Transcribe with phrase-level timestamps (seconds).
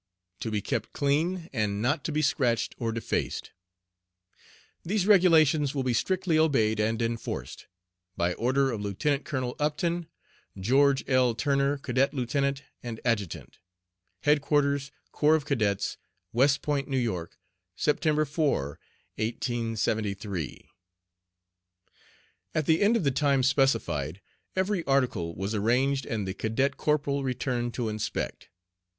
[0.39, 3.51] To be kept clean, and not to be scratched or defaced.
[4.83, 7.67] These Regulations will be strictly obeyed and enforced.
[8.17, 9.23] By order of LIEUT.
[9.23, 10.07] COLONEL UPTON,
[10.59, 11.35] GEORGE L.
[11.35, 12.33] TURNER, Cadet Lieut.
[12.81, 13.59] and Adjutant.
[14.23, 15.97] HEADQUARTERS, CORPS OF CADETS,
[16.33, 16.97] West Point, N.
[16.97, 17.25] Y.,
[17.77, 18.27] Sept.
[18.27, 18.63] 4,
[19.19, 20.67] 1873.
[22.55, 24.19] At the end of the time specified
[24.55, 28.49] every article was arranged and the cadet corporal returned to inspect.